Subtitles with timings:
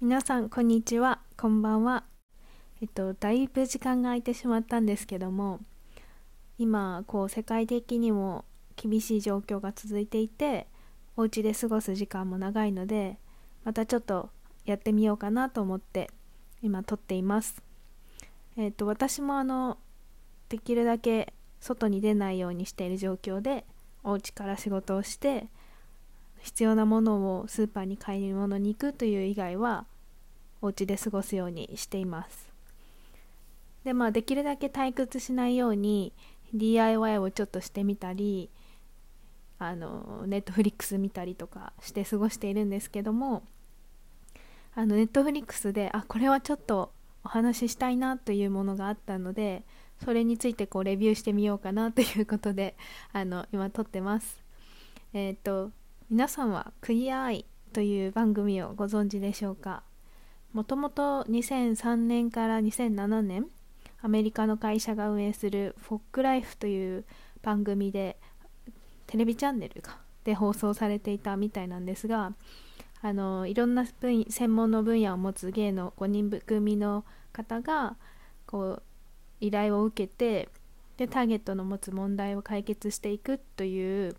[0.00, 1.18] 皆さんこんにちは。
[1.36, 2.04] こんばんは。
[2.80, 5.58] えっとだいぶ時間が空いてしまったんですけども
[6.56, 8.44] 今こう世界的にも
[8.76, 10.68] 厳しい状況が続いていて
[11.16, 13.18] お家で過ごす時間も長いので
[13.64, 14.30] またちょっと
[14.66, 16.12] やってみようかなと思って
[16.62, 17.60] 今撮っています。
[18.56, 19.78] えっと私もあの
[20.48, 23.64] できるだけ外に出ないようにしている状況で
[24.04, 25.48] お家から仕事をして
[26.42, 29.86] 必要なものをスーパーに買い物に行くという以外は
[30.60, 32.48] お家で過ごすようにしています。
[33.84, 36.12] でまあできるだけ退屈しないように
[36.54, 38.50] DIY をちょっとしてみたり
[39.58, 43.42] あのネットフリックス見たりとかして過ごしているんですけども
[44.74, 46.92] あのネットフリックスであこれはちょっと
[47.24, 49.64] お話ししたいなというものがあったので
[50.04, 52.76] それについてこうレビューしてみようかなということで
[53.12, 54.42] あの今撮ってます。
[55.12, 55.72] えっ、と
[56.10, 57.44] 皆さんはクリアアイ
[57.74, 59.82] という番組をご存知でしょうか？
[60.54, 63.46] もともと2003年から2007年
[64.00, 67.04] アメリカの会社が運営するフォックライフという
[67.42, 68.16] 番組で
[69.06, 69.82] テレビチャンネル
[70.24, 72.32] で放送されていたみたいなんですが
[73.02, 77.96] あのいろんな専門の分野を持つ芸の5人組の方が
[78.46, 78.82] こう
[79.40, 80.48] 依頼を受けて
[80.96, 84.16] でターゲットの持つ問題を解決していくという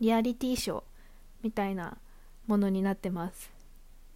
[0.00, 0.82] リアリティショー
[1.42, 1.98] みたいな
[2.46, 3.52] ものになってます。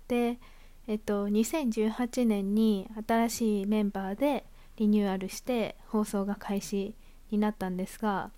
[0.09, 0.39] で、
[0.87, 4.45] えっと、2018年に新しいメンバーで
[4.79, 6.95] リニューアルして放送が開始
[7.31, 8.31] になったんですが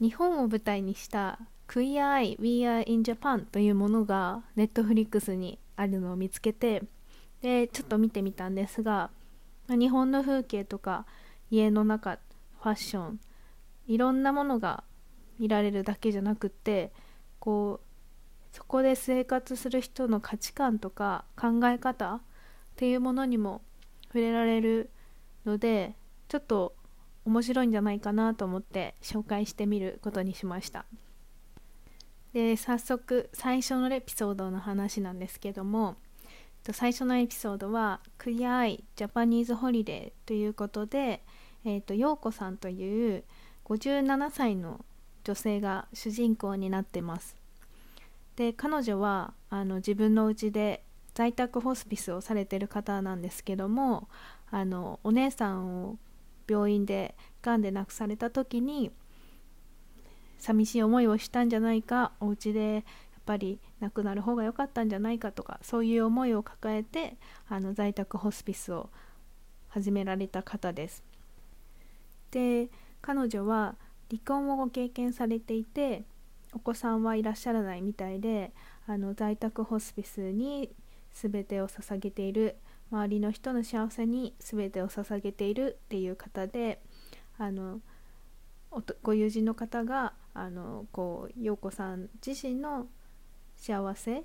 [0.00, 6.84] 日本を舞台にした「Queer Eye We Are in Japan」というものがネットフリックスにあるのを見つけて
[7.42, 9.10] でちょっと見てみたんですが
[9.68, 11.06] 日本の風景とか
[11.50, 12.18] 家の中
[12.60, 13.20] ファッション
[13.88, 14.84] いろんなものが
[15.38, 16.92] 見られるだけじゃなくって
[17.38, 17.86] こう
[18.56, 22.20] そこで生活する人の価値観とか考え方っ
[22.76, 23.62] ていうものにも
[24.08, 24.90] 触れられる
[25.44, 25.94] ので
[26.28, 26.74] ちょっと
[27.24, 30.86] 面白いんじゃないかなと思って紹介してみることにしました。
[32.32, 35.96] で早速最初のエピソードの話なんですけども
[36.72, 41.24] 最初のエピソードは「クリアアイジャパニーズホリデー」ということで、
[41.64, 43.24] えーと、陽子さんという
[43.64, 44.84] 57歳の
[45.26, 47.34] 女性が主人公になってます
[48.36, 54.08] で彼女はあの自分の家で在宅ホスピスをされてる方なんですけども
[54.52, 55.96] あのお姉さんを
[56.48, 58.92] 病院でがんで亡くされた時に
[60.38, 62.82] 寂しい思いをしたんじゃないかお家でやっ
[63.26, 67.16] ぱり亡くなる方が良かったんじゃないかとかそういう思いを抱えて
[67.48, 68.90] あの在宅ホスピスを
[69.68, 71.02] 始められた方です。
[72.30, 72.68] で
[73.02, 73.74] 彼女は
[74.10, 76.04] 離婚をご経験されていて
[76.52, 78.52] お子さんはいらっしゃらないみたいで
[78.86, 80.70] あの在宅ホスピスに
[81.12, 82.56] 全てを捧げている
[82.90, 86.80] 周りの人の幸せに全てを捧げているっていう方で
[87.38, 87.80] あの
[89.02, 92.86] ご友人の方があのこう陽子さん自身の
[93.56, 94.24] 幸せっ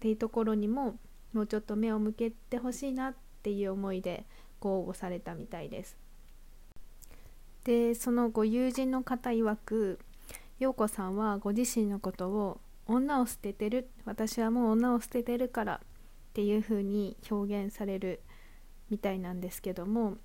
[0.00, 0.96] ていうところにも
[1.32, 4.24] もうちょっと目を向けてほしいなっていう思いで
[4.60, 5.96] ご応募されたみたいです。
[7.68, 9.98] でそのご友人の方曰く
[10.58, 15.78] 陽子さんはご自身のことを女を捨ててる私はもう女を捨ててるからっ
[16.32, 18.22] ていう風に表現される
[18.88, 20.16] みたいなんですけども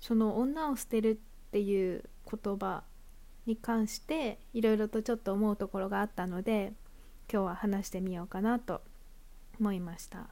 [0.00, 2.82] その女を捨てるっていう言葉
[3.46, 6.74] に関していろいろとちょっと思うところがあったので
[7.32, 8.82] 今日は話してみようかなと
[9.58, 10.26] 思いました。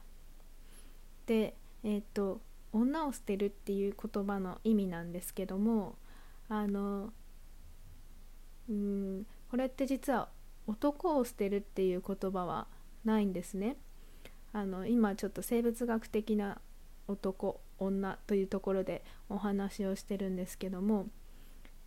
[1.25, 2.39] でえっ、と
[2.71, 5.95] 女を捨てるっていう言葉の意味なんですけども
[6.49, 7.13] あの
[8.69, 10.29] うんこれって実は
[10.67, 12.67] 男を捨てるっていう言葉は
[13.03, 13.77] ないんですね。
[14.51, 16.59] あの今ちょっと生物学的な
[17.07, 21.09] 男女というところでお話をしてるんですけども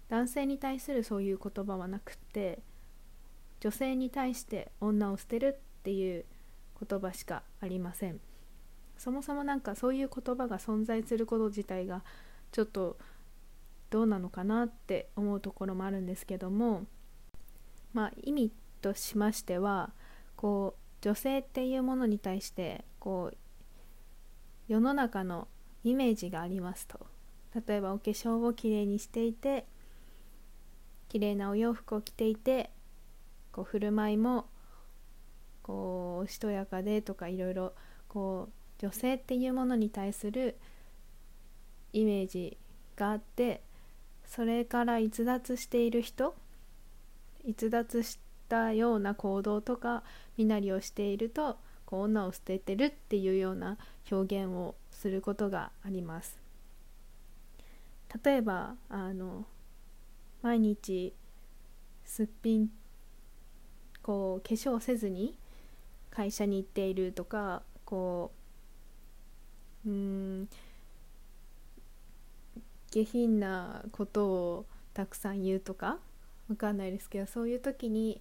[0.09, 2.61] 男性に対するそういう言葉はなくって
[3.61, 6.27] 女性に対して女を捨てるっていう
[6.87, 8.21] 言葉しかありません
[8.99, 12.05] そもそも何かそういう言葉が存在すること自体が
[12.53, 12.99] ちょっと
[13.91, 16.87] どうなのかなって思うところもあるんですけども
[17.93, 19.93] まあ意味としましては
[20.37, 23.37] こう女性っていうものに対してこう
[24.69, 25.49] 世の中の
[25.85, 27.07] イメージがありますと。
[27.67, 29.67] 例えばお化粧をきれいにしていて
[31.09, 32.71] 綺麗なお洋服を着ていて
[33.53, 34.47] こう振る舞いも
[35.63, 37.73] こうしとやかでとかいろいろ
[38.07, 40.59] こう女性っていうものに対する
[41.93, 42.59] イメージ
[42.97, 43.63] があって
[44.29, 46.37] それから逸脱している人
[47.45, 50.05] 逸脱したような行動とか
[50.37, 53.79] 身なりをしているとこう女を捨ててるっていうような
[54.11, 56.39] 表現をすることがあります。
[58.25, 59.47] 例えばあの
[60.43, 61.15] 毎日
[62.05, 62.69] すっぴん
[64.03, 65.39] こう化粧せずに
[66.11, 68.33] 会社に行っているとかこ
[69.87, 70.49] ううん
[72.91, 75.99] 下品なことをたくさん言うとか
[76.49, 78.21] わかんないですけどそういう時に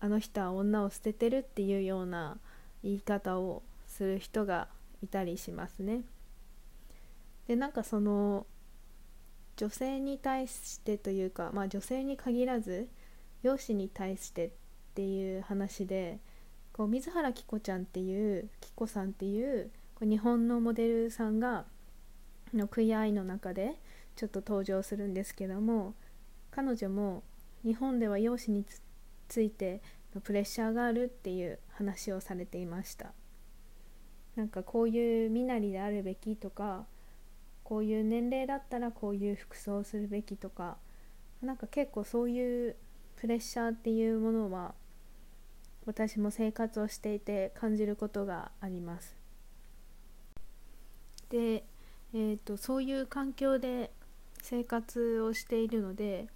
[0.00, 2.38] あの人は女を捨ててるっていうような
[2.82, 4.68] 言い方をする人が
[5.02, 6.02] いたりしますね。
[7.48, 8.46] でなんかその
[9.56, 12.88] 女性に対してというか、まあ、女性に限らず
[13.42, 14.50] 容姿に対してっ
[14.94, 16.18] ていう話で
[16.72, 21.66] こう水原希子ちゃんっていう希子さんっていうこう日本のモデルさんが
[22.54, 23.74] のクイアイの中で
[24.16, 25.94] ちょっと登場するんですけども
[26.50, 27.22] 彼女も
[27.64, 28.64] 日本では容姿に
[29.28, 29.82] ついて
[30.14, 33.12] のプレッシャーがあるっていう話をされていました。
[34.36, 36.86] なんかこういう身なりであるべきとか
[37.64, 40.76] こういう年齢だったらこういう服装をするべきとか
[41.42, 42.76] なんか結構そういう
[43.16, 44.74] プレッシャーっていうものは
[45.86, 49.16] 私も生活をしていて感じることがあります。
[51.30, 51.64] で、
[52.12, 53.92] えーと、そういう環境で
[54.42, 56.26] 生活をしているので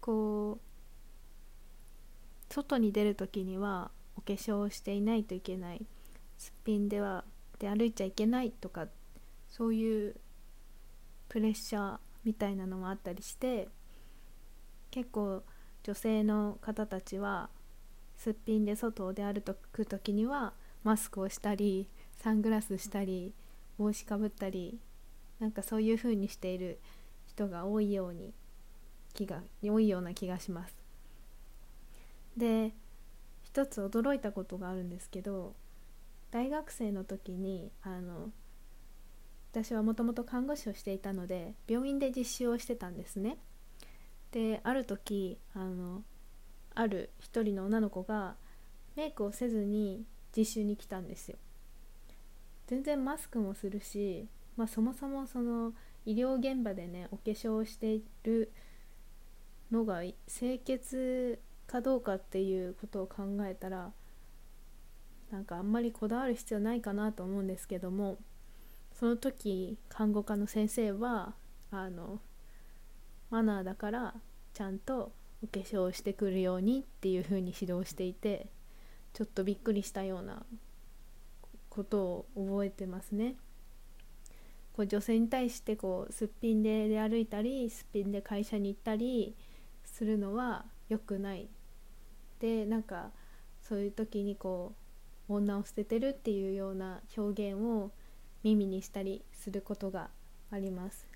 [0.00, 5.86] こう外に出る時にはお化粧をしていないといけない
[6.36, 7.24] すっぴんでは
[7.58, 8.88] で歩いちゃいけないとか
[9.48, 10.16] そういう
[11.28, 13.68] プレッシャーみたいなのもあったりして
[14.90, 15.42] 結構
[15.82, 17.48] 女性の方たちは
[18.18, 19.40] すっぴんで外を出歩
[19.72, 20.52] く時には
[20.84, 21.88] マスクをしたり
[22.18, 23.32] サングラスしたり
[23.82, 24.78] 帽子かぶったり
[25.40, 26.78] なんかそういう風にしている
[27.26, 28.32] 人が多いように
[29.12, 30.76] 気が多いような気がします。
[32.36, 32.72] で
[33.42, 35.54] 一つ驚いたことがあるんですけど
[36.30, 38.30] 大学生の時にあの
[39.50, 43.36] 私はもともと看護師をしていたので病院で実習をしてたんですね。
[44.30, 46.02] である時あの
[46.74, 48.36] ある一人の女の子が
[48.96, 51.36] メイクをせずに実習に来たんですよ。
[52.72, 54.26] 全然マスクもするし、
[54.56, 55.74] まあ、そもそもその
[56.06, 58.50] 医療現場でねお化粧をしている
[59.70, 63.92] のが清潔かどうかっていうことを考えたら
[65.30, 68.16] なんかあんまりこだわる必要ないかなと思うんですけども
[68.94, 71.34] その時看護科の先生は
[71.70, 72.20] あの
[73.28, 74.14] マナーだから
[74.54, 75.12] ちゃんと
[75.44, 78.46] お化粧をしてくるようにっていう風に指導していて
[79.12, 80.46] ちょっとびっくりしたような
[81.74, 83.36] ことを覚えてますね。
[84.74, 89.34] こう女性に対してこうすっぴんで出歩いたりすっぴんで会社に行ったり
[89.84, 91.48] するのは良くない。
[92.40, 93.10] でなんか
[93.62, 94.74] そういう時にこ
[95.30, 97.90] う女を捨ててるっていうような表現を
[98.42, 100.10] 耳にしたりすることが
[100.50, 101.06] あります。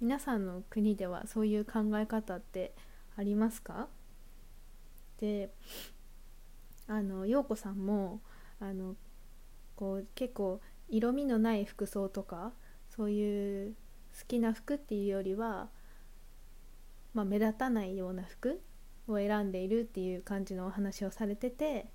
[0.00, 2.74] 皆さんの国ではそういう考え方って
[3.16, 3.88] ありますか？
[5.20, 5.50] で
[6.88, 8.20] あの陽子さんも
[8.60, 8.96] あの
[9.76, 12.52] こう結構色味のない服装とか
[12.88, 13.74] そういう
[14.18, 15.68] 好きな服っていうよりは、
[17.12, 18.60] まあ、目立たないような服
[19.08, 21.86] を選んでいるっていう感じのお話をされてて、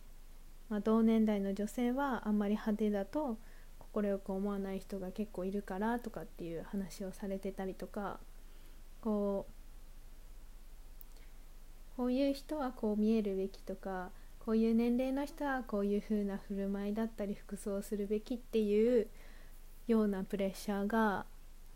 [0.70, 3.38] まあ、同年代の女性はあんまり派手だと
[3.94, 8.20] 快く思わない人が結構いるからとかっていう話をされてたりとか
[9.02, 9.60] こう
[11.98, 19.08] こういう人はこう見えるべきとかこういう年齢の人はこういう風な振る舞いだったり服装をするべきっていう
[19.88, 21.26] ようなプレッシャーが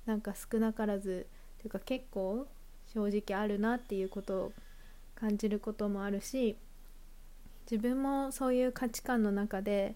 [0.06, 1.28] なんか少なからず
[1.60, 2.48] というか結構
[2.94, 4.52] 正直あるなっていうことを
[5.16, 6.58] 感じることもあるし
[7.70, 9.96] 自分もそういう価値観の中で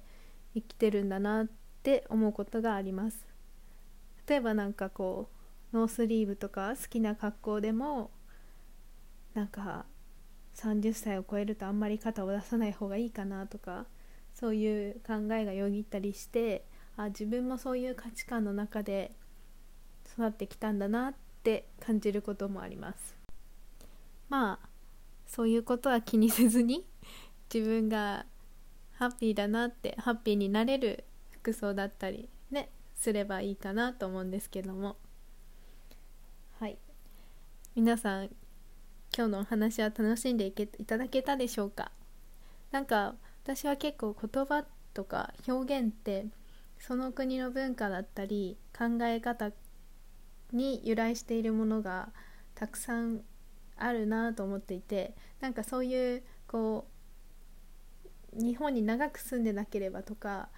[0.54, 1.48] 生きてるんだなっ
[1.84, 3.26] て思うことがあります。
[4.28, 5.30] 例えばなんかこ
[5.74, 8.12] うノースリーブとか好きな格好でも
[9.34, 9.86] なんか
[10.58, 13.86] 30歳を超えるとあんまり肩を出さない方がいいかなとか
[14.34, 19.12] そういう考えがよぎったりしてあ自分もそういう価値観の中で
[20.14, 23.16] 育ってきたんだなって感じることもあります。
[24.30, 24.70] まあ
[25.28, 26.86] そういうことは気にせずに
[27.54, 28.26] 自分が
[28.94, 34.98] ハッピーだなってハッピーになれる服装だったりねすればいいかなと思うんですけども。
[36.60, 36.80] はい。
[37.76, 38.36] 皆さん
[39.18, 41.92] 今日のお話は楽しんでいけいただけたでしょうか？
[42.70, 46.28] なんか私は結構言葉とか表現って
[46.78, 49.50] その国の文化だったり考え方
[50.54, 52.10] に由来しているものが
[52.54, 53.22] たくさん
[53.76, 56.86] あるなと思っていてなんかそういうこ
[58.36, 60.50] う日本に長く住んでなければとか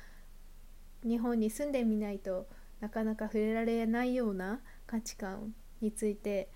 [1.05, 2.45] 日本に住んでみないと
[2.81, 6.49] なかなか触れられないような価値観について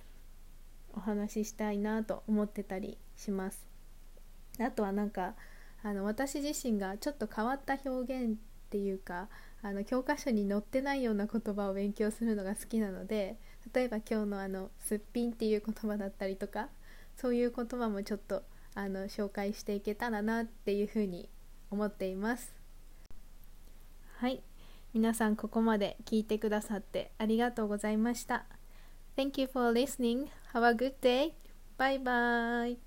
[0.94, 3.66] お話ししたいなと思ってたりします。
[4.60, 5.36] あとはなんか
[5.84, 8.36] あの私自身がちょっと変わった表現っ
[8.70, 9.28] ていうか
[9.62, 13.38] あの教科書に載ってないような言葉を勉強するのが好きなので
[13.74, 16.70] 例えば今日のあの「すっぴん」っていう言葉だったりとか
[17.16, 18.44] そういう言葉もちょっと
[18.76, 21.30] あの紹介していけたらなっていうふうに
[21.70, 22.54] 思っています
[24.18, 24.42] はい
[24.94, 28.46] 皆さんここまで聞いてくださってありがとうございました
[29.16, 30.43] Thank you for listening.
[30.54, 31.34] Have a good day.
[31.78, 32.78] Bye bye.